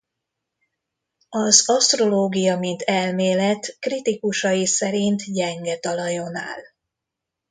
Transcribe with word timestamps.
Az 1.29 1.69
asztrológia 1.69 2.57
mint 2.57 2.81
elmélet 2.81 3.77
kritikusai 3.79 4.65
szerint 4.65 5.33
gyenge 5.33 5.77
talajon 5.79 6.35
áll. 6.35 6.61